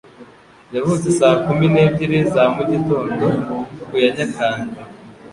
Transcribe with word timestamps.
Yavutse 0.75 1.07
saa 1.19 1.41
kumi 1.45 1.65
n'ebyiri 1.73 2.19
za 2.33 2.43
mugitondo 2.55 3.25
ku 3.87 3.93
ya 4.03 4.09
Nyakanga. 4.15 4.79